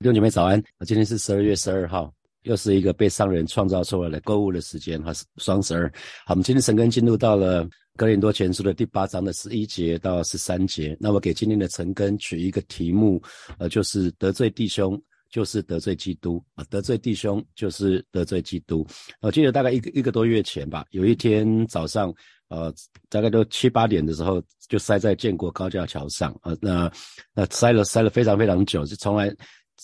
[0.00, 5.92] 弟兄姐妹早安，今天是十二月十二号，又是一个被商人创造出来的购物的时间哈，双十二。
[6.24, 10.96] 好，我们今天神根进入到了哥林多前书的第八章的十一节到十三节。
[11.00, 13.20] 那我给今天的陈根取一个题目，
[13.58, 14.96] 呃，就是得罪弟兄
[15.32, 18.86] 就是得罪基督啊，得罪弟兄就是得罪基督。
[19.20, 22.14] 我记得大概一个一个多月前吧，有一天早上，
[22.50, 22.72] 呃，
[23.08, 26.88] 大概都七八点的时候，就塞在建国高架桥上啊，那
[27.34, 29.34] 那塞了塞了非常非常久，就从来。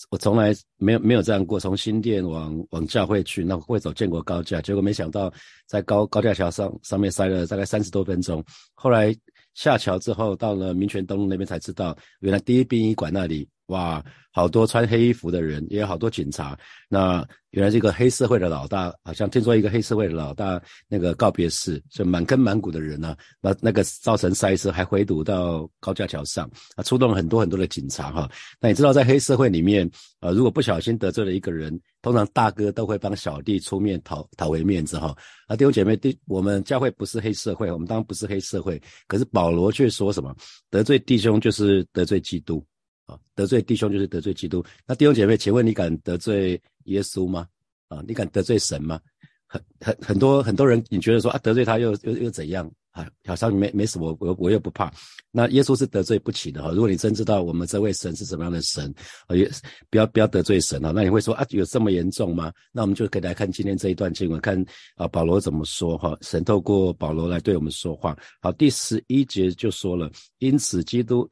[0.09, 5.31] 我从来没有没有这样过，从新店往往教会去，那会走建国高架，结果没想到
[5.65, 9.15] 在高高架桥上上面塞了大概三十多分钟，后来
[9.53, 13.47] 下桥之后到了民权东路那边才知道，原来第一殡仪馆那里。
[13.67, 16.55] 哇，好多穿黑衣服的人，也有好多警察。
[16.87, 28.29] 那原来这个黑社会的老大，好像听说一个黑社会的老大那个告别式，就满坑满谷的人呢，那那个造成塞车，还回堵到高架桥上，啊，出动了很多很多的警察哈。
[28.59, 35.15] 那你知道在黑社会里面，呃，如果不小心得罪了一个人，通常大哥都会帮小弟出面讨讨回面子哈。
[35.47, 40.35] 啊，弟兄姐妹，弟我们教会不是黑社会，我们当然不是黑社会，可是保罗却说什么
[40.69, 42.63] 得罪弟兄就是得罪基督。
[43.05, 44.63] 啊，得罪弟兄就是得罪基督。
[44.85, 47.47] 那弟兄姐妹，请问你敢得罪耶稣吗？
[47.87, 48.99] 啊，你敢得罪神吗？
[49.47, 52.69] 很很很多很多人，你觉得说啊，得罪他又又又怎样？
[52.91, 54.91] 啊，好像没没什么，我我又不怕。
[55.29, 56.71] 那耶稣是得罪不起的哈。
[56.71, 58.91] 如果你真知道我们这位神是什么样的神，
[59.29, 59.49] 也
[59.89, 60.91] 不要不要得罪神啊。
[60.95, 62.51] 那你会说啊，有这么严重吗？
[62.71, 66.17] 那我们就可以来看今天这一段经文，看啊保罗怎么说哈。
[66.21, 68.17] 神透过保罗来对我们说话。
[68.41, 70.09] 好，第十一节就说了，
[70.39, 71.29] 因此基督。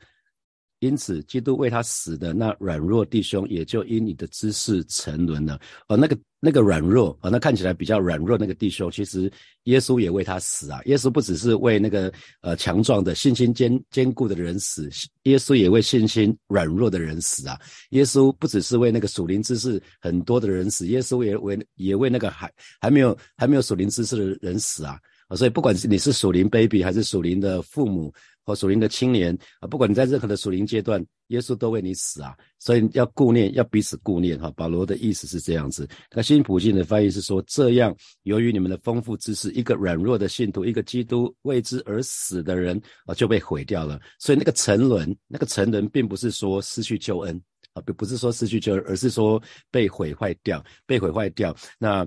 [0.83, 5.57] 因此，基督为他死的那软弱弟兄，也就因你的知识沉沦了。
[5.87, 9.31] 哦，那个那个软弱，哦，那看起来比较软弱那个弟兄，其实
[9.63, 10.81] 耶稣也为他死啊。
[10.83, 14.89] 耶稣不只是为那个呃强壮的信心坚坚固的人死，
[15.23, 17.57] 耶稣也为信心软弱的人死啊。
[17.91, 24.99] 耶稣不只是为那个属灵知识很多的人死，耶稣也为也为那个还还没有还没有属灵知识的人死啊。
[25.35, 28.13] 所以，不管是你是属灵 baby 还是属灵的父母。
[28.45, 34.51] 或属灵的青年啊，不管你在任何的属灵阶段，耶稣都为你死啊，所以要顾念，要彼此顾念哈。
[34.51, 43.97] 保罗的意思是这样子，那新普京的翻译是说，这样由于你们的丰富知识，一个软弱的信徒，一个基督为之而死的人啊，就被毁掉了。
[44.19, 47.41] 所以那个沉沦，那个沉沦，并不是说失去救恩
[47.71, 49.41] 啊，不不是说失去救恩，而是说
[49.71, 51.55] 被毁坏掉，被毁坏掉。
[51.79, 52.05] 那。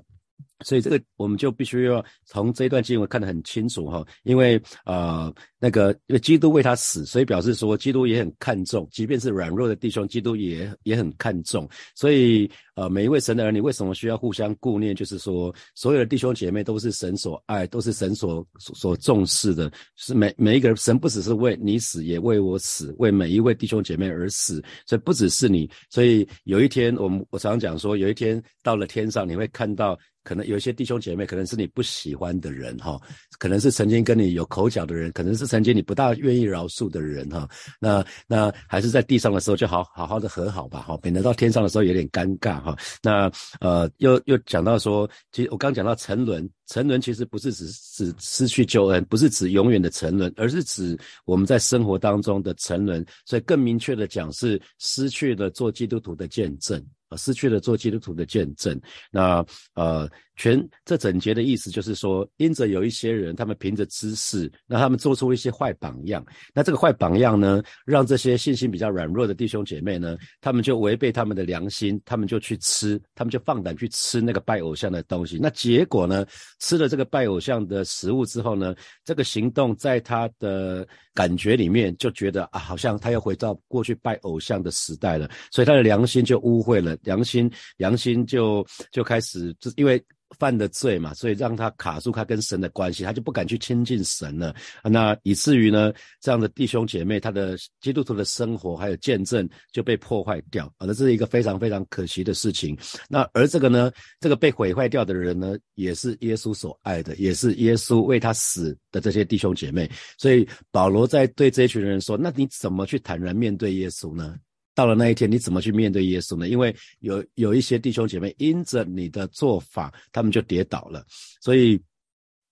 [0.64, 11.68] 所以这个我们就必须要从这一段经文看得很清楚哈，因为呃那个因为基督为他死，所以表示说基督也很看重，即便是软弱的弟兄，基督也也很看重。
[11.94, 14.94] 所以呃每一位神的儿女为什么需要互相顾念？
[14.94, 24.62] 就是说所有的弟兄姐妹都是神所爱，都是神所所重视的，是每每一个人神不只是为你死，也为我死，为每一位弟兄姐妹而死。
[24.86, 29.98] 所以不只是你，所以有一天我们我常常讲说，有一天到了天上，你会看到。
[30.26, 33.00] 可能有一些弟兄姐妹，可能是你不喜欢的人哈，
[33.38, 37.48] 可能是曾经跟你有口角的人，可能是曾经你不大愿意饶恕的人哈。
[37.78, 42.76] 那那还是在地上的时候就好好好的和好吧哈，免得到天上的时候有点尴尬哈。
[43.00, 53.06] 那呃，又又讲到说，其实我刚讲到沉沦，沉沦其实不是指指失去救恩，不是指永远的沉沦，而是指我们在生活当中的沉沦。
[53.24, 56.84] 所以更明确的讲，是失去了做基督徒的见证。
[57.16, 58.80] 失去了做基督徒的见证。
[59.10, 59.44] 那
[59.74, 66.24] 呃，全这整节的意思就是说，因着有一些人，他们凭着知识，那他们做出一些坏榜样。
[66.54, 75.38] 那这个坏榜样呢，让这些信心比较软弱的弟兄姐妹呢，他们就违背他们的良心，他们就去吃，他们就放胆去吃那个拜偶像的东西。
[75.40, 76.24] 那结果呢，
[76.60, 86.94] 吃了这个拜偶像的食物之后呢，这个行动在他的感觉里面就觉得啊，好像他又回到过去拜偶像的时代了，所以他的良心就污秽了。
[87.02, 90.02] 良心，良心就就开始，就因为
[90.38, 94.54] 犯的罪嘛，所以让他卡住他跟神的关系，他就不敢去亲近神了。
[94.84, 102.76] 那以至于呢，这样的弟兄姐妹，他的基督徒的生活还有见证就被破坏掉，啊，那这是一个非常非常可惜的事情。
[103.08, 103.90] 那而这个呢，
[104.20, 109.90] 这个被毁坏掉的人呢，也是耶稣所爱的，也是耶稣为他死的这些弟兄姐妹。
[110.18, 114.36] 所以保罗在对这一群人说：“那你怎么去坦然面对耶稣呢？”
[114.76, 116.48] 到了那一天，你怎么去面对耶稣呢？
[116.48, 121.02] 因为有有一些弟兄姐妹因着你的做法，他们就跌倒了。
[121.40, 121.80] 所以，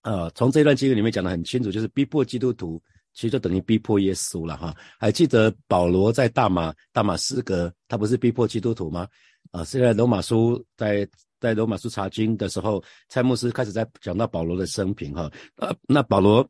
[0.01, 2.81] 呃，从这段经文里面讲得很清楚，就是逼迫基督徒，
[3.13, 4.75] 其实就等于逼迫耶稣了哈。
[4.97, 9.07] 还记得保罗在大马大马士革，他不是逼迫基督徒吗？
[9.51, 11.07] 啊，现在罗马书在
[11.39, 15.31] 在罗马书查经的时候，蔡牧师开始在讲到保罗的生平哈。
[15.57, 16.43] 呃，那保罗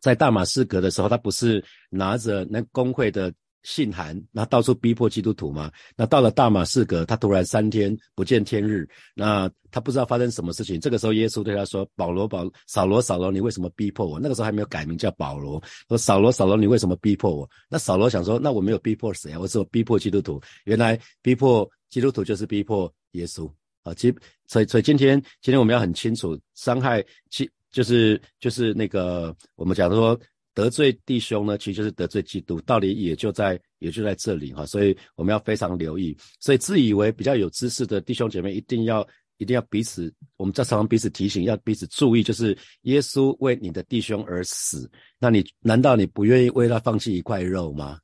[0.00, 3.30] 在大马士革的时候，他不是拿着那工会的。
[3.64, 5.72] 信函，那到处逼迫基督徒嘛。
[5.96, 10.78] 那到了大马士革，他突然三天不见天日，那他不知道发生什么事情。
[10.78, 19.40] 这个时候，耶稣对他说：“保罗，保扫罗，扫罗，你为什么逼迫我？”那个时候还没有改名叫保罗，说：“扫罗，扫罗，你为什么逼迫我？”那扫罗想说：“那我没有逼迫谁啊？
[19.40, 20.40] 我只有逼迫基督徒。
[20.64, 23.50] 原来逼迫基督徒就是逼迫耶稣
[23.82, 23.94] 啊！
[23.94, 24.14] 其
[24.46, 30.20] 所以所以今天今天我们要很清楚，伤害其就是就是那个我们讲说。
[30.54, 36.16] 得罪弟兄呢，其实就是得罪基督，道理也就在也就在这里哈，所以我们要非常留意。
[36.38, 39.06] 所以自以为比较有知识的弟兄姐妹，一定要
[39.38, 47.98] 一定要彼此，我们在常常彼此提醒，要彼此注意，就是耶稣为你的弟兄而死，那你难道你不愿意为他放弃一块肉吗？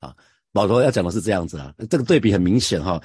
[0.00, 0.12] 啊，
[0.52, 3.00] 保罗要讲的是这样子啊，这个对比很明显哈，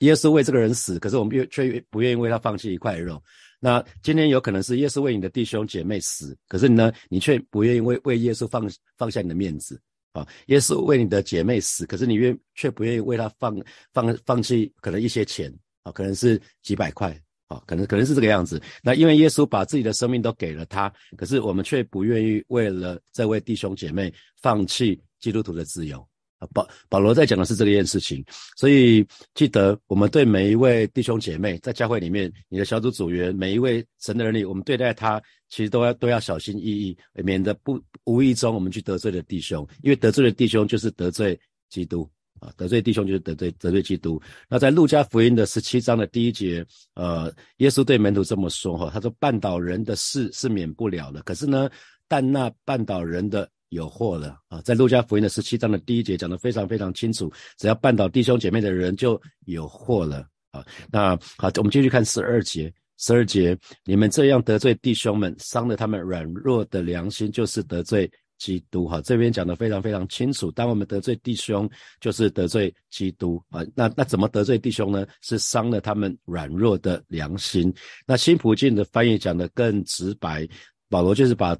[0.00, 3.22] 耶稣为这个人死，可是我们愿却不愿意为他放弃一块肉。
[3.64, 8.68] 那今天有可能是耶稣为你的弟兄姐妹死，可是呢，你却不愿意为为耶稣放
[8.98, 9.80] 放下你的面子
[10.14, 10.26] 啊。
[10.46, 13.56] 耶稣为你的姐妹死，可是你愿却不愿意为他放
[13.92, 15.48] 放放弃可能一些钱
[15.84, 17.16] 啊，可能是几百块
[17.46, 18.60] 啊，可能可能是这个样子。
[18.82, 26.04] 那因为耶稣把自己的生命都给了他，可是我们却不愿意为了这位弟兄姐妹放弃基督徒的自由。
[26.52, 28.24] 保保罗在讲的是这件事情，
[28.56, 42.08] 所以记得我们对每一位弟兄姐妹在教会里面，你的小组组员，每一位神的人里，我们对待他其实都要都要小心翼翼，免得不无意中我们去得罪了弟兄，因为得罪了弟兄就是得罪基督
[42.40, 44.20] 啊，得罪弟兄就是得罪得罪基督。
[44.48, 46.64] 那在路加福音的十七章的第一节，
[46.94, 51.70] 呃，耶稣对门徒这么说哈，他说绊倒人的事是免不了的，可是呢，
[52.08, 53.48] 但那绊倒人的。
[53.72, 54.60] 有祸了啊！
[54.60, 60.64] 在路加福音的十七章的第一节讲得非常非常清楚，只要绊倒弟兄姐妹的人就有祸了啊！
[60.90, 62.72] 那好，我们继续看十二节。
[62.98, 68.08] 十二节，你们这样得罪弟兄们，伤了他们软弱的良心，就是得罪
[68.38, 68.86] 基督。
[68.86, 70.50] 哈，这边讲得非常非常清楚。
[70.50, 73.64] 当我们得罪弟兄，就是得罪基督啊！
[73.74, 75.06] 那那怎么得罪弟兄呢？
[75.22, 77.74] 是伤了他们软弱的良心。
[78.06, 80.46] 那新普进的翻译讲得更直白，
[80.90, 81.56] 保罗就是把。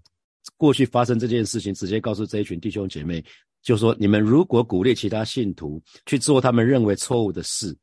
[0.62, 3.20] 过去发生这件事情，直接告诉这一群弟兄姐妹，
[3.64, 7.76] 就说你们如果鼓励其他信徒去做他们认为错误的事，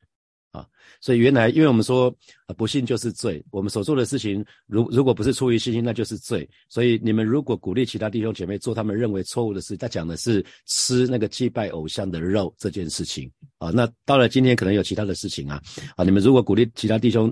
[0.54, 0.66] 啊，
[1.02, 2.10] 所以原来因为我们说
[2.56, 6.50] 不信就是罪，我们所做的事情如如果不是出于信心，那就是罪。
[6.70, 13.72] 所以你们如果鼓励其他弟兄姐妹做他们认为错误的事，他讲的是吃那个祭拜偶像的肉这件事情啊。
[13.72, 15.62] 那到了今天可能有其他的事情啊，
[15.98, 17.30] 啊，你们如果鼓励其他弟兄。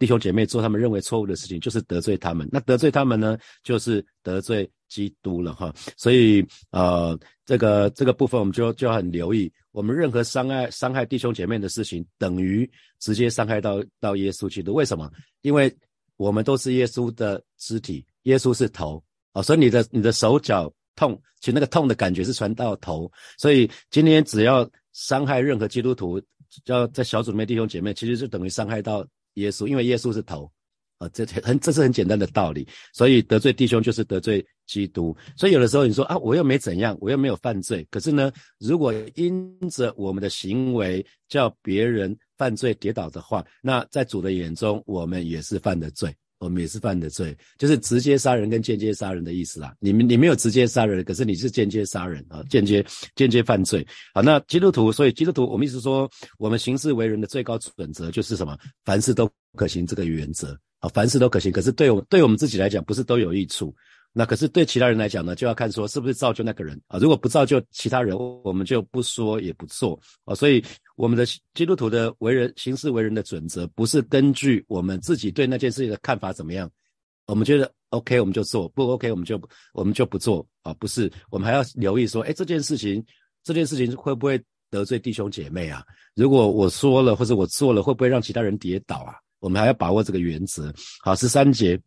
[0.00, 2.48] 弟兄姐妹做他们认为错误的事情，就是得罪他们。
[2.52, 5.74] 那得罪他们呢，就是得罪基督了哈。
[5.96, 9.52] 所以呃，这个这个部分我们就就要很留意。
[9.70, 12.68] 我们任何伤害伤害弟兄姐妹的事情，等于
[12.98, 14.74] 直接伤害到到耶稣基督。
[14.74, 15.10] 为什么？
[15.42, 15.74] 因为
[16.16, 19.02] 我们都是耶稣的肢体，耶稣是头
[19.32, 19.42] 啊。
[19.42, 23.10] 所以你的你的手脚痛，其实那个痛的感觉是传到头。
[23.36, 26.20] 所以今天只要伤害任何基督徒，
[26.64, 29.06] 要在小组里面弟兄姐妹，其实就等于伤害到。
[29.34, 30.50] 耶稣，因为耶稣是头，
[30.98, 35.16] 啊，这很这是很简单的道理，所以得罪弟兄就是得罪基督。
[35.36, 46.14] 所以有的时候你说啊，我又没怎样，我又没有犯罪，可是呢，如果因着我们的行为叫别人犯罪跌倒的话，那在主的眼中，我们也是犯的罪。
[46.40, 49.74] 我们也是犯的罪，就是直接杀人跟间接杀人的意思啦。
[49.80, 52.86] 你们你没有直接杀人，可是你是间接杀人啊，间接
[53.16, 53.84] 间接犯罪。
[54.14, 56.08] 好，那基督徒，所以基督徒，我们意思说，
[56.38, 58.56] 我们行事为人的最高准则就是什么？
[58.84, 61.50] 凡事都可行这个原则啊，凡事都可行。
[61.50, 63.74] 可是对我对我们自己来讲，不是都有益处。
[64.10, 66.98] 那可是对其他人来讲呢，就要看说是不是造就那个人啊。
[66.98, 70.34] 如果不造就其他人，我们就不说也不做啊。
[70.34, 70.64] 所以
[70.96, 76.68] 我们的基督徒的为人行事为人的准则，不是根据我们自己对那件事情的看法怎么样，
[77.26, 79.40] 我们觉得 OK 我们就做，不 OK 我们就
[79.74, 80.72] 我们就不做啊。
[80.74, 83.04] 不是，我们还要留意说，哎，这件事情
[83.44, 85.84] 这件事情会不会得罪弟兄姐妹啊？
[86.16, 89.14] 如果我说了或者我做了，会不会让其他人跌倒啊？
[89.40, 90.72] 我们还要把握这个原则。
[91.02, 91.80] 好，十三节。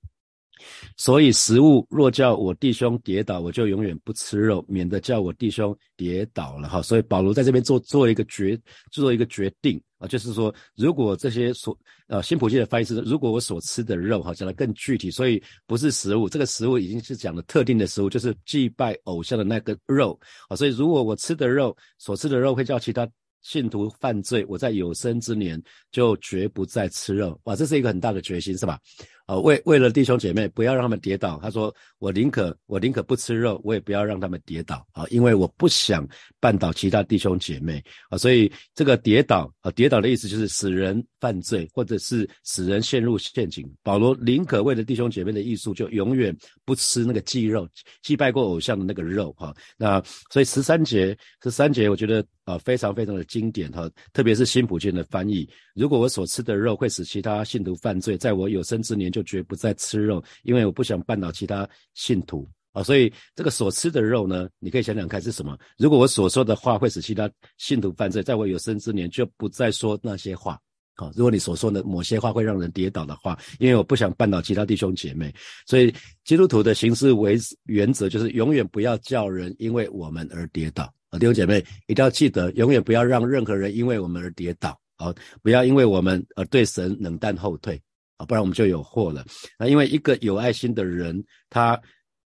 [0.96, 6.84] 所以食物若叫我弟兄跌倒，我就永远不吃肉，免得叫我弟兄跌倒了哈。
[6.84, 8.56] 所以保罗在这边做做一个决
[8.92, 11.76] 做一个决定啊，就是说，如果这些所
[12.10, 20.56] 呃新普界的翻译是，如果我所吃的肉哈，讲得更具体，所以不是食物，这个食物已经是讲的特定的食物，就是祭拜偶像的那个肉啊。
[20.56, 23.10] 所以如果我吃的肉所吃的肉会叫其他。
[23.42, 27.40] 信徒犯罪，我在有生之年就绝不再吃肉。
[27.44, 28.80] 哇，这是一个很大的决心，是吧？
[29.26, 36.08] 啊，为为了弟兄姐妹不要让他们跌倒，他说我宁可我宁可不吃肉，我也不要让他们跌倒啊，因为我不想
[36.40, 43.70] 绊倒其他弟兄姐妹啊，所以这个跌倒啊，跌倒的意思就是使人犯罪或者是使人陷入陷阱。
[43.84, 46.36] 保罗宁可为了弟兄姐妹的艺术，就永远
[46.66, 47.68] 不吃那个祭肉，
[48.02, 49.54] 祭拜过偶像的那个肉哈。
[49.78, 50.02] 那
[50.32, 62.84] 所以十三节十三节，我觉得啊非常非常的经典哈，特别是新普京的翻译，如果我所吃的肉会使其他信徒犯罪，在我有生之年就绝不再吃肉，因为我不想绊倒其他信徒啊。
[62.84, 65.58] 所以这个所吃的肉呢，你可以想想看是什么。
[65.78, 70.60] 如果我所说的话会使其他信徒犯罪，在我有生之年就不再说那些话
[70.96, 71.10] 啊。
[71.16, 75.34] 如果你所说的某些话会让人跌倒的话，因为我不想绊倒其他弟兄姐妹，
[75.66, 75.94] 所以
[76.26, 81.18] 基督徒的行事为原则就是永远不要叫人因为我们而跌倒啊。
[81.18, 84.78] 弟兄姐妹一定要记得，永远不要让任何人因为我们而跌倒。
[85.02, 87.82] 好，不要因为我们而对神冷淡后退
[88.18, 89.26] 啊，不然我们就有祸了。
[89.58, 91.80] 那因为一个有爱心的人，他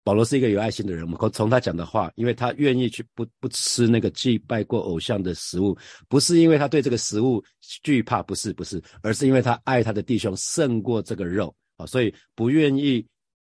[0.03, 5.75] 保罗是一个有爱心的人，我们从他讲的话，因为他愿意去不不吃那个祭拜过偶像的食物，
[6.07, 7.43] 不是因为他对这个食物
[7.83, 13.05] 惧怕，不是不是，而是因为他爱他的弟兄胜过这个肉啊，所以不愿意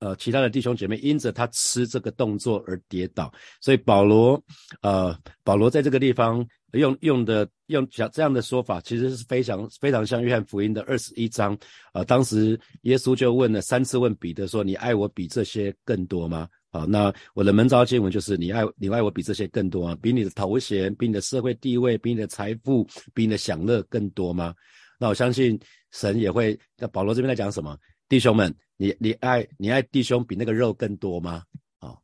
[0.05, 3.33] 呃其他的弟兄姐妹因着他吃这个动作而跌倒。
[3.59, 4.41] 所以保罗
[4.81, 6.45] 呃保罗在这个地方。
[6.75, 11.57] 用用的用讲这样的说法，其实是非常非常像约翰福音的二十一章
[11.93, 12.03] 啊。
[12.03, 19.97] 当时耶稣就问了三次，问彼得说：“你爱我比这些更多吗？”啊，那我的门招经文就是：“你爱你爱我比这些更多啊？
[20.01, 24.53] 比你的头衔，比你的社会地位，比你的财富，比你的享乐更多吗？”
[24.99, 25.57] 那我相信
[25.93, 26.59] 神也会。
[26.77, 27.77] 那保罗这边在讲什么？
[28.09, 31.43] 弟兄们，你你爱你爱弟兄比那个肉更多吗？
[31.79, 31.97] 哦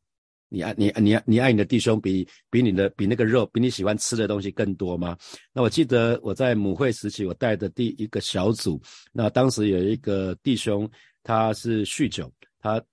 [0.53, 5.17] 你爱你你你爱你的弟兄比比你的比那个肉比你喜欢吃的东西更多吗？
[5.53, 8.81] 那我记得我在母会时期，我带的第一个小组，
[9.13, 10.89] 那当时有一个弟兄，
[11.23, 12.83] 他是酗酒，他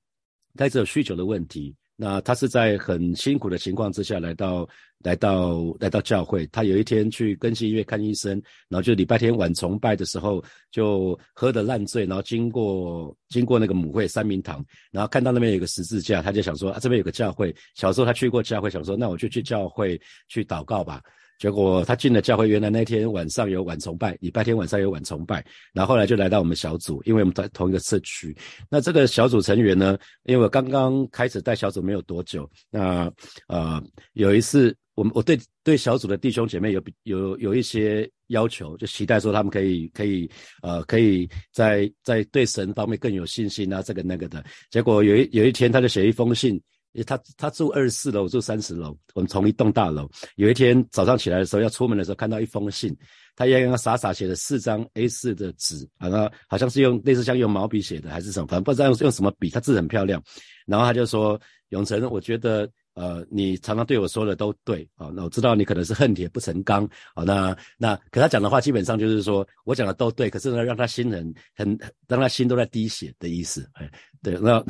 [0.54, 1.74] 他直有酗酒的问题。
[2.00, 4.68] 那他是在很辛苦的情况之下来到
[5.02, 6.46] 来到来到教会。
[6.46, 10.40] 他有一天去更新医院看医生，然后就礼拜天晚崇拜的时候
[10.70, 17.52] 就喝得烂醉，然后经过经过那个母会三明堂，然后看到那边有个十字架，他就想说啊这边有个教会。
[17.74, 21.02] 小时候他去过教会，想说那我就去教会去祷告吧。
[21.38, 28.36] 结果他进了教会，原来那天晚上有晚崇拜，礼拜天晚上有晚崇拜，然后后来就来到我们小组，因为我们在同一个社区。
[28.68, 33.10] 那这个小组成员呢，因为我刚刚开始带小组没有多久，那
[33.46, 33.80] 呃
[34.14, 40.28] 有一次，我们我对对小组的弟兄姐妹有有有一些要求，就期待说他们可以可以
[40.62, 44.44] 呃可以在在对神方面更有信心啊，这个那个的。
[44.70, 46.60] 结果有一有一天，他就写一封信。
[47.04, 50.08] 他他住二十四楼，我住三十楼，我们同一栋大楼。
[50.36, 52.96] 有一天早上起来的时候，要出门的时候，看到一封信，
[53.36, 60.22] 他也用傻傻写了四张 A 四的纸，啊，那好像是用类似像用毛笔写的还是什么，反正不知道用用什么笔，他字很漂亮。
[60.66, 61.40] 然后他就说
[61.70, 73.90] ：“永成，我觉得呃，你常常对我说的都对啊，那我知道你可能是恨铁不成钢啊，那那可他讲的话基本上就是说我讲的都对，可是呢，让他心很很让他心都在滴血的意思，哎，
[74.22, 74.62] 对，那。”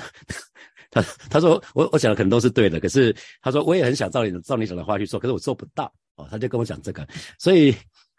[0.93, 6.27] 他他说我我讲的可能都是对的，可是他说我也很想照你照你讲的话去做，可是我做不到哦。
[6.31, 7.07] 他就跟我讲这个，
[7.39, 7.75] 所以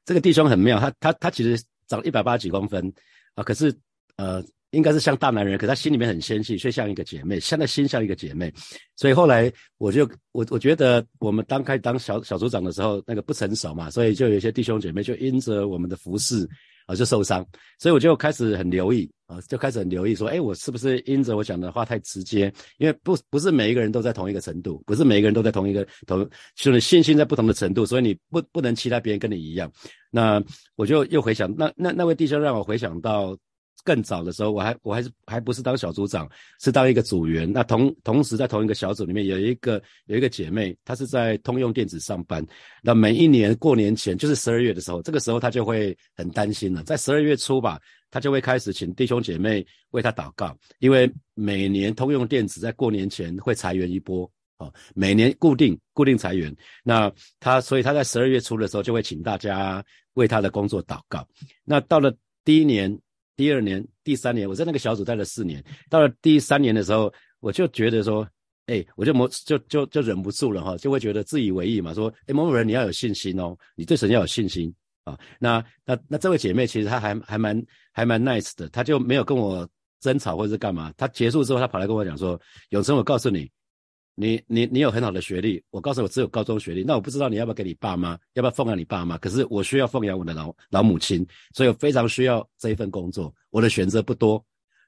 [0.05, 2.93] 这个弟兄很妙，他他他其实长一百八十几公分
[3.33, 3.75] 啊，可是
[4.17, 8.53] 呃应该是像大男人，可是他心里面很纤细，却像一个姐妹，现在心像一个姐妹。
[8.95, 16.47] 所以后来我就我我觉得我们当开当小小组长的时候，那个不成熟嘛，所以就有一些弟兄姐妹就因着我们的服侍。
[16.89, 17.45] 啊，就受伤，
[17.77, 22.51] 所以我就开始很留意啊，就开始很留意说，哎，我是不是因着我讲的话太直接？
[22.79, 29.71] 因为不不是每一个人都在同一个程度，不是每一个人都在同一个同，就是信心在不同的程度，所以你不不能期待别人跟你一样。
[30.09, 30.43] 那
[30.75, 33.37] 我就又回想，那那那位弟兄让我回想到。
[33.83, 37.51] 更早的时候，我还我还是还不是当小组长，是当一个组员。
[37.51, 42.45] 那同同时在同一个小组里面有一个有一个姐妹，她是在通用电子上班。
[42.83, 46.83] 那每一年过年前，就是十二月的时候，这个时候她就会很担心了。
[46.83, 47.79] 在十二月初吧，
[48.11, 56.55] 她就会开始请弟兄姐妹为她祷告，因为每年通用电子在过年前会裁员一波啊，每年固定固定裁员。
[56.83, 59.83] 那她所以她在十二月初的时候就会请大家
[60.13, 61.25] 为她的工作祷告。
[61.63, 62.99] 那到了第一年。
[63.39, 65.63] 第二年、第三年，我在那个小组待了四年。
[65.89, 68.27] 到了第三年的时候，我就觉得说，
[68.65, 75.17] 哎，我就磨，就就就忍不住了哈，就会觉得自以为意嘛，说，哎，某某人你要有信心哦，你对神要有信心啊。
[75.39, 79.65] 那那那这位姐妹其实她还还蛮还蛮 nice 的，她就没有跟我
[80.01, 80.93] 争吵或者是干嘛。
[80.97, 82.37] 她结束之后，她跑来跟我讲说，
[82.71, 83.49] 永生，我告诉你。
[84.21, 89.17] 你你你有很好的学历，我告诉我只有高中学历，那我不知道你要不要给你爸妈，要不要奉养你爸妈？
[89.17, 93.33] 可是我需要奉养我的老老母亲，所以我非常需要这一份工作。
[93.49, 94.43] 我的选择不多，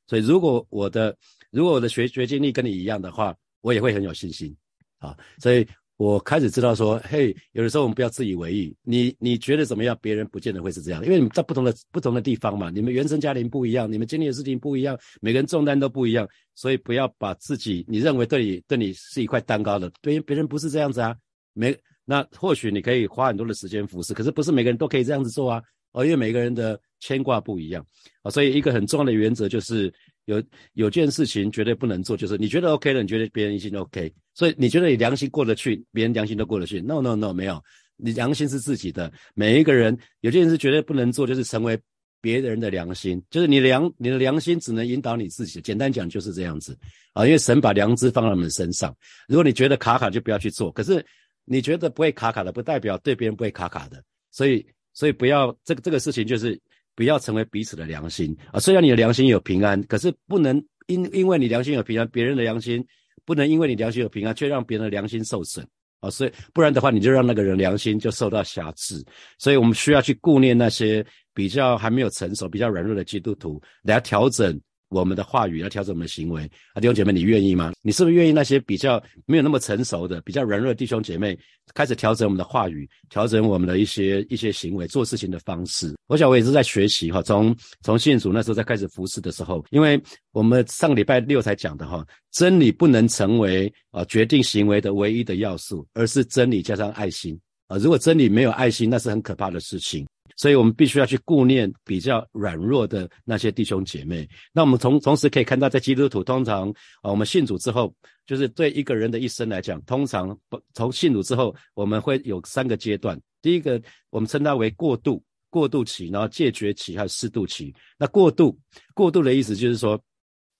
[0.05, 1.17] 所以如果我的
[1.50, 4.53] 如果我的学学经历跟你一样的话，我也会很有信心
[4.97, 5.17] 啊。
[5.38, 5.65] 所以
[6.01, 8.75] 我开始知道说，嘿，有的时候我们不要自以为意。
[8.81, 9.96] 你你觉得怎么样？
[10.01, 21.15] 别人不见得会是这样，因为你们在不同的不同的地方嘛，你们原生家庭不一样，你们经历的事情不一样，每个人重担都不一样，所以不要把自己你认为对你对你是一块蛋糕的，对别人不是这样子啊。
[21.53, 25.62] 没那或许你可以花很多的时间服侍，可是不是每个人都可以这样子做啊。
[25.91, 27.86] 哦，因为每个人的牵挂不一样
[28.24, 29.93] 啊，所以一个很重要的原则就是
[30.25, 30.42] 有
[30.74, 36.80] 有件事情绝对不能做，就是你觉得 OK 了，你觉得别人一定 OK，所以你觉得你良心过得去，别人良心都过得去。
[36.82, 37.62] No No No，没有，
[37.98, 39.12] 你良心是自己的。
[39.34, 41.80] 每一个人有件事绝对不能做，就是成为
[42.22, 45.60] 别人的良心，就是你良你的良心只能引导你自己。
[45.62, 46.78] 简单讲就是这样子
[47.13, 48.96] 啊，因为神把良知放在我们身上。
[49.28, 50.72] 如果你觉得卡卡，就不要去做。
[50.72, 51.04] 可是
[51.46, 54.66] 你觉得不会卡卡的，不代表对别人不会卡卡的，所以。
[54.94, 56.60] 所以不要这个这个事情，就是
[56.95, 58.60] 不要成为彼此的良心啊。
[58.60, 60.55] 虽然你的良心有平安，可是不能
[60.88, 62.86] 因因为你良心有平安，别人的良心
[63.25, 65.67] 不能因为你良心有平安，却让别人的良心受损
[66.00, 66.10] 啊。
[66.10, 69.03] 所以不然的话，你就让那个人良心就受到瑕疵。
[69.38, 74.60] 所以我们需要去顾念那些比较还没有成熟、比较软弱的基督徒，来调整。
[74.91, 76.43] 我们的话语要调整我们的行为
[76.74, 77.71] 啊，弟兄姐妹，你愿意吗？
[77.81, 81.38] 你是不是愿意那些比较没有那么成熟的、比较软弱的弟兄姐妹
[81.74, 85.95] 开始调整我们的话语，调整我们的一些一些行为、做事情的方式？
[86.07, 90.00] 我想我也是在学习哈，从从信主那时候在开始服侍的时候，因为
[90.33, 97.77] 我们上个礼拜六才讲的哈，真理不能成为啊决定行为的唯一的要素，而是真理加上爱心啊。
[97.77, 100.05] 如果真理没有爱心，那是很可怕的事情。
[100.41, 104.27] 所以我们必须要去顾念比较软弱的那些弟兄姐妹。
[104.51, 106.67] 那我们同同时可以看到，在基督徒通常
[107.03, 107.93] 啊，我们信主之后，
[108.25, 113.15] 就是对一个人的一生来讲，通常不从信主之后，我们会有三个阶段。
[113.39, 113.79] 第一个，
[114.10, 117.71] 我们称它为过渡过渡期，然后戒绝期还有适度期。
[118.00, 118.57] 那过渡
[118.95, 120.01] 过渡的意思就是说，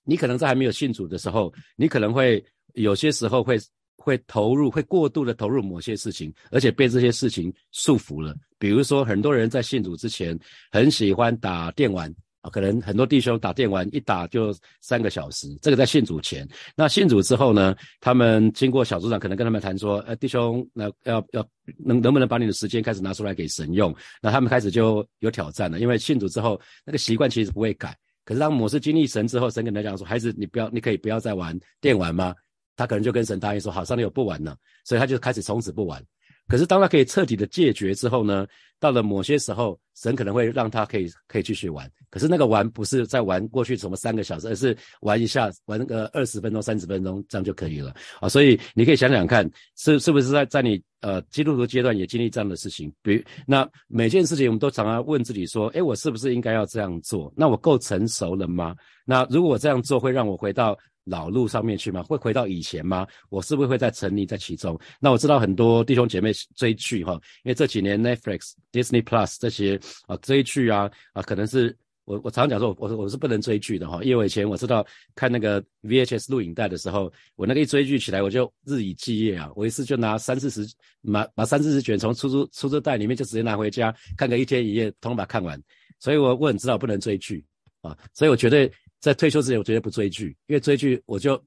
[0.04, 2.46] 你可能在还没有信主的时候，你可能会
[2.76, 3.58] 有些时候会。
[3.98, 8.36] 会投入，会过度的投入某些事情，而且被这些事情束缚了。
[8.58, 10.38] 比如说，很多人在信主之前
[10.72, 15.48] 很喜欢打电玩啊，可能很多弟兄打电玩一打就三个小时。
[15.62, 17.76] 这个在信主前，那信主之后呢？
[18.00, 23.96] 他们经过小组长可能跟他们谈说，呃，弟兄，那要要能能不能把你的时间开始拿出来给神用？
[24.22, 27.96] 那他们开始就有挑战了，因为信主之后那个习惯其实不会改。
[28.26, 32.34] 可是当某次经历神之后，神跟他讲说，孩子，你不要，你可以不要再玩电玩吗？
[32.76, 34.56] 他可能就跟神答应说：“好，上帝我不玩了。”
[34.86, 36.04] 所以他就开始从此不玩。
[36.48, 38.46] 可是当他可以彻底的戒绝之后呢？
[38.80, 41.88] 到了某些时候，神可能会让他可以可以继续玩。
[42.10, 48.28] 可是那个玩不是在玩过去什么三个小时，而是玩一下，玩个二十分钟、三十分钟这样就可以了啊。
[48.28, 52.92] 所以你可以想想看，是是不是在在你呃基督徒阶段也经历这样的事情？
[53.04, 57.32] 比如那每件事情，我们都常常问自己说：“诶，我是不是应该要这样做？
[57.38, 58.76] 那我够成熟了吗？
[59.06, 62.04] 那如果我这样做，会让我回到？”老路上面去吗？
[62.04, 63.08] 会回到以前吗？
[63.30, 64.80] 我是不是会再沉溺在其中？
[65.00, 74.86] 那我知道很多弟兄姐妹追剧哈，因为这几年 Netflix、Disney Plus 这些啊追剧啊啊，可能是我我常常讲说，我我是不能追剧的哈，因为我以前我知道
[75.16, 80.68] 看那个 VHS 录影带的时候，我那个一追剧起来，我就日以继夜啊，我一次就拿三四十
[81.12, 85.60] 把把三四十卷从出租出租带里面就直接拿回家看个一天一夜，通把看完。
[86.00, 87.44] 所以我我很知道不能追剧
[87.82, 88.72] 啊，所以我绝对。
[89.02, 91.44] 在退休之前，我绝对不追剧，因为追剧我就，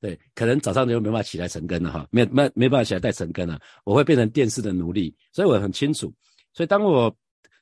[0.00, 6.12] 对，可能早上就没办法起来成根了哈，没没没办法起来带成根了，我会变成电视的奴隶，所以我很清楚。
[6.52, 7.14] 所以当我，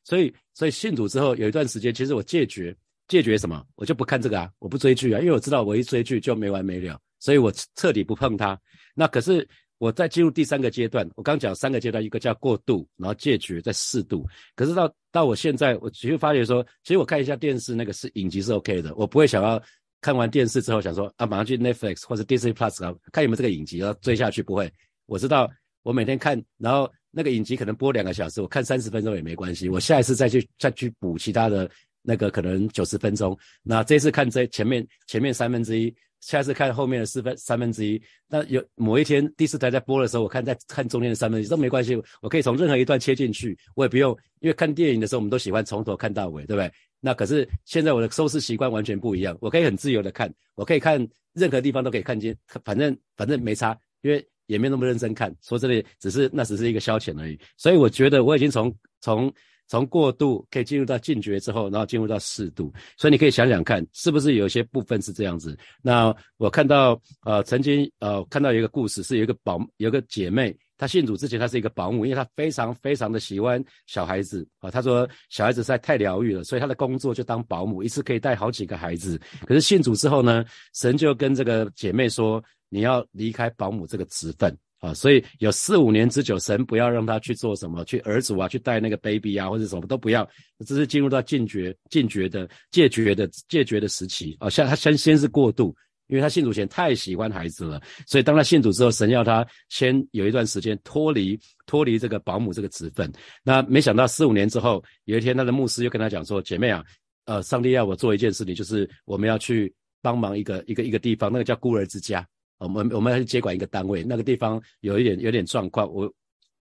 [0.04, 2.74] 所以所以信主之后有一段时间，其实我戒绝，
[3.08, 3.62] 戒绝什么？
[3.74, 8.58] 我就不看这个啊，我不追剧啊，因为我知道我一追剧就没完没了，所以我彻底不碰它。
[8.94, 9.46] 那可是。
[9.78, 14.26] 我在进入第三个阶段，我刚讲三个阶段，一个叫过渡，然后戒绝，再适度。
[14.54, 19.62] 可是到到我现在，我其实发觉说，其实我看一下电视，那个是影集是 OK 的，我不会想要
[20.00, 24.72] 看完电视之后想说啊，马上去 Netflix 或者 Disney Plus 啊，看有没有这个影集要追下去，不会。
[25.04, 25.50] 我知道
[25.82, 33.38] 我每天看，然后那个影集可能播两个小时，我看三十分钟也没关系，我下一次再去再去补其他的那个可能九十分钟。
[33.62, 35.94] 那这次看这前面前面三分之一。
[36.20, 46.72] 下次看后面的四分三分之一，那有某一天第四台在播的时候，我看在看中间的三分之一都没关系，我可以从任何一段切进去，我也不用，因为看电影的时候我们都喜欢从头看到尾，对不对？
[47.00, 59.32] 那可是现在我的收视习惯完全不一样，我可以很自由的看，我可以看任何地方都可以看见，反正反正没差，因为也没那么认真看，说真的只是那只是一个消遣而已，所以我觉得我已经从从。
[59.68, 65.56] 从过度可以进入到禁绝之后，然后进入到适度，所以你可以想想看，是不是有些部分是这样子？
[65.82, 74.70] 那我看到呃，曾经呃看到一个故事，是有一个保有个姐妹，他信主之前，他是一个保姆，因为他非常非常的喜欢小孩子啊。
[74.70, 79.20] 他说小孩子实在太疗愈了，所以他的工作就当保姆，一次可以带好几个孩子。
[79.46, 84.94] 可是信主之后呢，神就跟这个姐妹说，你要离开保姆这个职分啊。
[84.94, 90.28] 所以有四五年之久，神不要让他去做什么，去儿子啊，去带那个 baby 啊，或者什么都不要，
[90.66, 94.48] 这是进入到禁绝、禁绝的戒绝的戒绝的时期啊。
[94.48, 95.74] 像他先先是过渡。
[96.08, 103.12] 因为他信主前太喜欢孩子了，所以当他信主之后，神要他先有一段时间脱离脱离这个保姆这个职分。
[103.42, 106.80] 那没想到四五年之后，有一天他的牧师又跟他讲说：“姐妹啊，
[107.24, 112.24] 呃，上帝要我做一件事情，就是我们要去帮忙一个一个一个地方，那个叫孤儿之家。
[112.58, 116.12] 我们我们要去接管一个单位，那个地方有一点有点状况，我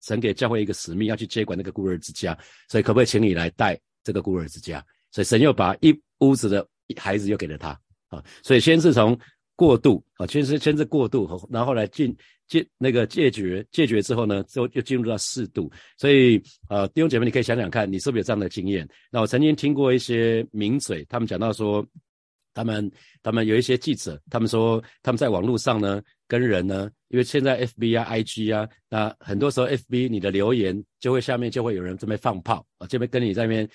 [0.01, 2.37] 神给教会一个使命，要去接管那个孤儿之家，
[2.69, 4.83] 所以可不可以请你来带这个孤儿之家？
[5.11, 7.69] 所以神又把一屋子的孩子又给了他
[8.07, 9.17] 啊，所以先是从。
[9.57, 12.13] 过度啊，先是先是过度，然后来进
[12.45, 15.71] 戒那个戒绝，戒绝之后呢，之后又进入到适度。
[15.97, 18.85] 所以呃，弟兄姐妹，你可以想想看，你是不是有这样的经验？
[19.09, 21.81] 那我曾经听过一些名嘴，他们讲到说，
[22.55, 22.91] 他们
[23.21, 33.69] 他们有一些记者，他们说他们在网络上呢，跟人呢，因为现在 FB 啊、IG 啊，那很多时候 FB 你的留言就会下面就会有人这边放炮啊，这边跟你在那边。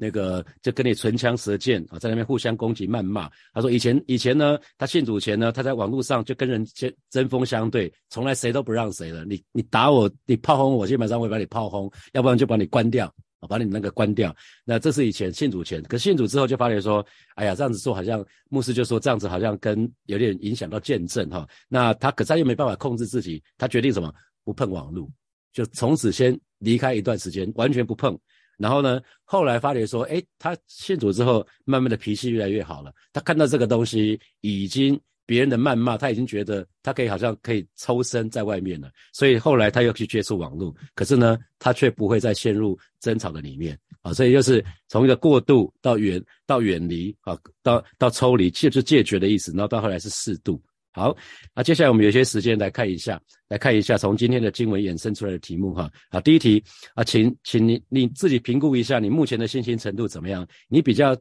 [0.00, 3.28] 那个就跟你唇枪舌剑啊，在那边互相攻击谩骂。
[3.52, 9.24] 他说以前以前呢，他信主前呢，他在网络上就跟人针针锋相对，从来谁都不让谁了。
[9.24, 13.12] 你你打我，你炮轰我，基本上会把你炮轰，要不然就把你关掉，
[13.46, 14.34] 把你那个关掉。
[14.64, 21.46] 那这是以前信主前，可信主之后就发觉说，哎呀，这样子做好像牧师就说这样子好像跟有点影响到见证哈。
[21.68, 24.12] 那他可是他又没办法控制自己，他决定什么？
[24.44, 25.06] 不碰网络，
[25.52, 28.18] 就从此先离开一段时间，完全不碰。
[28.56, 29.00] 然后呢？
[29.22, 32.92] 后来发觉说，哎，他信主之后，慢慢的脾气越来越好了。
[33.12, 34.98] 他看到这个东西，已经
[35.28, 38.90] 别人的谩骂，他已经觉得他可以好像可以抽身在外面了。
[39.12, 44.10] 所以后来他又去接触网络，可是呢，他却不会再陷入争吵的里面啊。
[44.14, 49.52] 所以就是从一个过渡到远到远离啊，到到抽离，就是戒绝的意思。
[49.52, 50.58] 然后到后来是适度。
[50.92, 51.14] 好，
[51.54, 55.90] 那接下来我们有些时间来看一下，来看一下从今天的经文衍生出来的题目哈。
[56.10, 56.64] 好，第一题
[56.94, 60.48] 啊，请请你你自己评估一下你目前的信心程度怎么样？
[60.68, 61.14] 你比较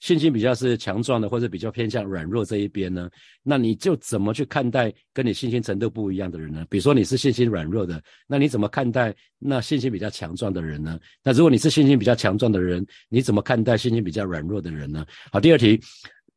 [0.00, 3.08] 信心比较是强壮的，或者比较偏向软弱这一边呢？
[3.42, 6.66] 那你就怎么去看待跟你信心程度不一样的人呢？
[6.68, 10.98] 比如说你是信心软弱的，那你怎么看待那信心比较强壮的人呢？
[11.22, 15.06] 那如果你是信心比较强壮的人，你怎么看待信心比较软弱的人呢？
[15.30, 15.80] 好，第二题。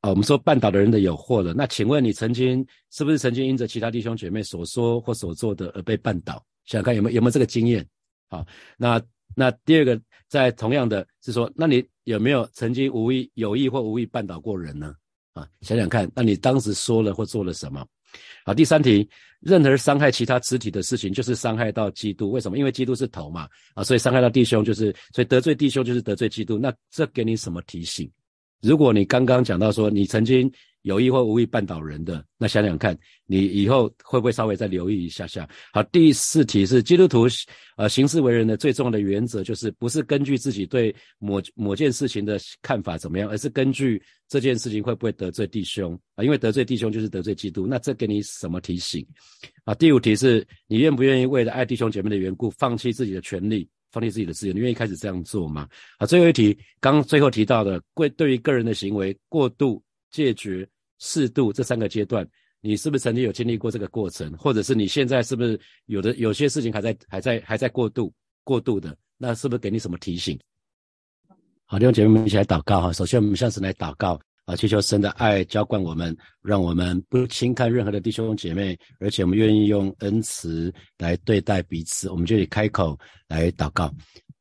[0.02, 1.54] 啊，我们说绊倒的人的有祸了。
[1.54, 6.34] 那请问你曾经是不是曾经因着其他弟兄姐妹所说或所做的而被绊倒？
[6.66, 7.88] 想想看有没有有没有这个经验？
[8.28, 8.46] 好，
[8.78, 9.02] 那
[9.34, 9.98] 那第二个，
[10.28, 14.94] 在同样的是说，那你有没有曾经无意有意或无意绊倒过人呢？
[15.34, 17.86] 啊，想想看，那你当时说了或做了什么？
[18.46, 22.30] 好，第三题，任何伤害其他肢体的事情，就是伤害到基督。
[22.30, 22.58] 为什么？
[22.58, 23.50] 因为基督是头嘛。
[23.74, 26.60] 啊，所以伤害到弟兄就是，所以得罪弟兄就是得罪基督。
[26.60, 28.08] 那这给你什么提醒？
[28.64, 30.50] 如果你刚刚讲到说你曾经
[30.84, 35.48] 有意或无意绊倒人的，那想想看你以后会不会稍微再留意一下下？
[35.72, 37.26] 好，第四题是基督徒
[37.78, 46.24] 呃行事为人的最重要的原则，就是不是根据自己对某某件事情的看法怎么样，而是根据这件事情会不会得罪弟兄啊？
[46.24, 49.06] 因为得罪弟兄就是得罪基督，那这给你什么提醒？
[49.66, 53.68] 啊，第五题是你愿不愿意为了爱弟兄姐妹的缘故，放弃自己的权利？
[53.94, 55.70] 放弃自己的自由，你愿意开始这样做吗？
[56.00, 62.28] 好，最后一题，刚最后提到的，贵对于个人的行为，过度、戒绝、适度这三个阶段，
[62.60, 64.36] 你是不是曾经有经历过这个过程？
[64.36, 68.12] 或者是你现在是不是有的有些事情还在还在还在过度
[68.44, 68.98] 过度的？
[69.16, 70.38] 那是不是给你什么提醒？
[71.66, 72.92] 好，弟兄姐妹们一起来祷告哈。
[72.92, 74.20] 首先，我们向神来祷告。
[74.46, 82.10] 啊，祈求神的爱浇灌我们，让我们不轻看任何的弟兄姐妹，而且我们愿意用恩慈来对待彼此。
[82.10, 83.90] 我们就以开口来祷告，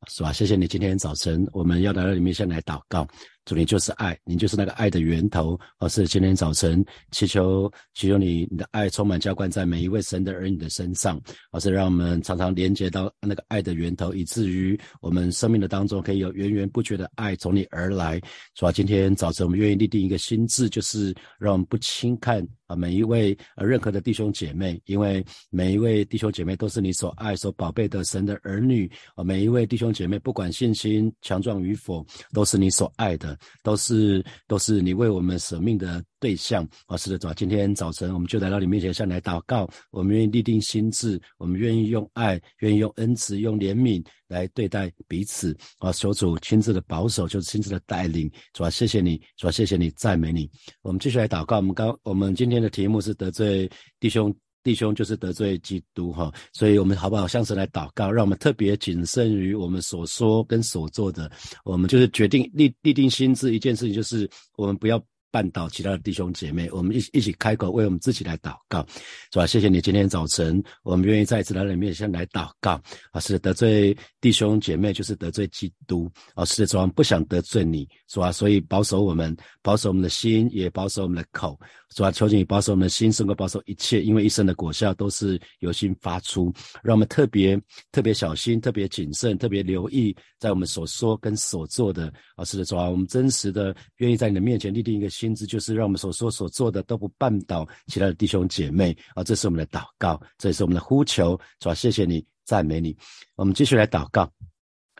[0.08, 0.32] 是吧？
[0.32, 3.06] 谢谢你今天早晨，我们要来到里面先来祷告。
[3.44, 5.58] 主，你就是爱，你就是那个爱的源头。
[5.78, 11.20] 而是今天早晨祈求，祈求你，你的爱充满浇灌在每一位神的儿女的身上。
[11.50, 18.20] 而是让我们常常连接到那个爱的源头，以至于我们生命的当中可以有源源不绝的爱从你而来。
[18.54, 22.46] 主啊，今天早晨我们愿意立定一个心智，就是让我们不轻看。
[22.76, 29.24] 每一位呃任何的弟兄姐妹，因为每一位弟兄姐妹都是你所爱、所宝贝的神的儿女啊！
[29.24, 36.96] 每一位弟兄姐妹，不管信心强壮与否，都是你所爱的，都是都是你为我们舍命的对象啊！
[36.96, 45.92] 是的，主啊，今天早晨我们就来到你面前向你来祷告，我们愿意立定心志，我们愿意用爱，愿意用恩慈、用怜悯来对待彼此啊！
[45.92, 48.30] 求主亲自的保守，就是亲自的带领。
[48.54, 50.48] 主啊，谢谢你，主啊，谢谢你，赞美你。
[50.80, 51.56] 我们继续来祷告。
[51.56, 52.62] 我们刚我们今天。
[52.62, 54.32] 的题目是得罪弟兄
[54.62, 61.28] 弟兄就是得罪基督哈，所以我们好不好向神来祷告，让我们特别谨慎于我们所说跟所做的，
[61.64, 65.02] 我们就是决定立立定心智一件事情，就是我们不要。
[65.32, 68.86] 绊倒其他的弟兄姐妹，我们一一起开口为我们自己来祷告，
[69.32, 69.46] 是吧？
[69.46, 72.80] 谢谢你今天早晨，我们愿意再一次来到你面前来祷告
[73.12, 73.18] 啊！
[73.18, 76.44] 是得罪弟兄姐妹就是得罪基督啊！
[76.44, 78.30] 是的，主啊，不想得罪你，是吧？
[78.30, 81.58] 所以保守我们，保守我们的心，也保守我们的口。
[81.94, 86.52] 主啊，求你保守我们的心，胜过保守一切，因为一生的果效都是由心发出。
[86.82, 87.58] 让我们特别
[87.90, 101.38] 特别小心，特别谨慎，特别留意，在我们所说跟所做的啊，是的，主啊，我们真实的愿意在你的面前立定一个心智，就是让我们所说所做的都不绊倒其他的弟兄姐妹啊，这是我们的祷告，这也是我们的呼求。
[101.60, 102.96] 主啊，谢谢你，赞美你。
[103.36, 104.28] 我们继续来祷告，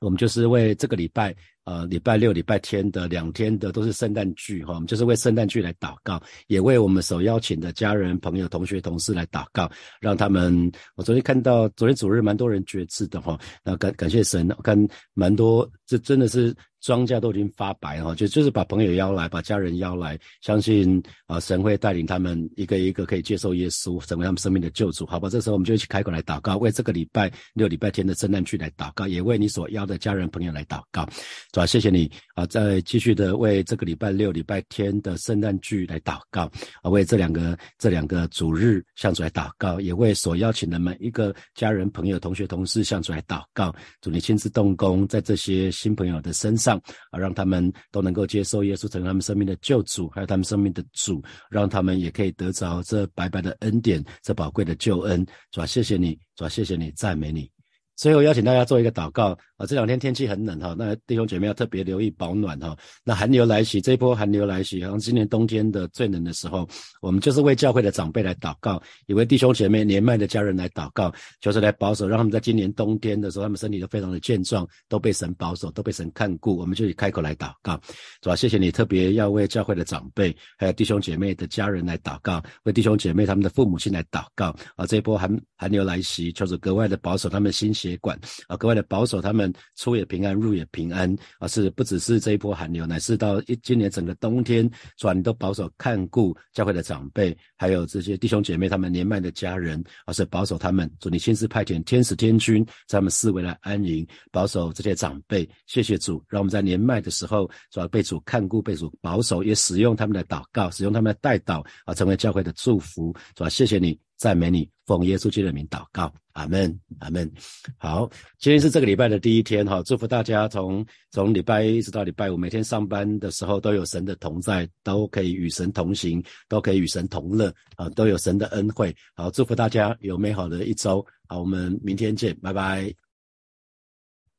[0.00, 1.34] 我们就是为这个礼拜。
[1.64, 10.72] 呃，礼拜六、礼拜天的两天的都是圣诞剧哈，我们就是为圣诞剧来祷告，也为我们所邀请的家人、朋友、同学、同事来祷告，让他们。
[10.96, 14.76] 我昨天看到，昨天主日蛮多人觉志的哈，那感感谢神，我看
[15.14, 16.52] 蛮多，这真的是。
[16.82, 25.28] 庄稼都已经发白哈，就就是把朋友邀来，把家人邀来，相信啊神会带领他们一个一个可以接受耶稣，成为他们生命的救主，好吧？
[25.28, 31.08] 这时候我们就一起开口来祷告，为这个礼拜六、礼拜天的圣诞区来祷告，也为你所邀的家人朋友来祷告，
[31.52, 32.44] 主啊，谢谢你啊！
[32.46, 36.50] 再继续的为这个礼拜六、礼拜天的圣诞剧来祷告
[36.82, 46.71] 啊，为这两个这两个主日向主来祷告，也为所邀请的每一个家人朋友、同学同事向主来祷告，主你亲自动工在这些新朋友的身上。
[47.10, 55.24] 啊，让他们都能够接受耶稣成为他们生命的救主，还有他们生命的主，让他们也可以得着这白白的恩典，这宝贵的救恩。
[55.50, 57.61] 主啊，谢谢你，主啊，谢谢你，赞美你。
[58.02, 59.64] 最后邀请大家做一个祷告啊！
[59.64, 62.76] 这两天天气很冷哈，那弟兄姐妹要特别留意保暖哈。
[63.04, 66.68] 那寒流来袭，这一波寒流来袭，好像今年冬天的最冷的时候，
[67.00, 76.56] 我们就是为教会的长辈来祷告，也为弟兄姐妹年迈的家人来祷告，就是来保守，让他们在今年冬天的时候，他们身体都非常的健壮，都被神保守，都被神看顾。
[76.56, 77.80] 我们就以开口来祷告，
[78.20, 78.34] 是吧？
[78.34, 84.84] 谢谢你，特别要为教会的长辈，还有弟兄姐妹的家人来祷告，为弟兄姐妹他们的父母亲来祷告啊！
[84.86, 91.48] 这一波寒寒流来袭，就是格外的保守他们的心血管啊，格外的保守他们出也平安，入也平安啊！
[91.48, 95.12] 是不只是这一波寒流，乃是到一今年整个冬天，是吧？
[95.12, 105.48] 你都保守看顾教会的长辈，还有这些弟兄姐妹他们年迈的家人，而是保守他们，主你亲自派遣天使天军在他们四围来安营，保守这些长辈。
[105.66, 113.14] 谢谢主，让我们在年迈的时候，主要被主看顾，被主保守，也使用他们的祷告，使用他们的代祷啊，成为教会的祝福。
[113.34, 113.98] 主要谢谢你。
[114.22, 117.28] 赞美你，奉耶稣基督的名祷告，阿门，阿门。
[117.76, 118.08] 好，
[118.38, 128.94] 今天是这个礼拜的第一天，哈，祝福大家从从礼拜一一直到礼拜五，每天上班的时候都有神的同在，都可以与神同行，都可以与神同乐，啊，都有神的恩惠。
[129.16, 131.04] 好，祝福大家有美好的一周。
[131.26, 132.94] 好，我们明天见，拜拜。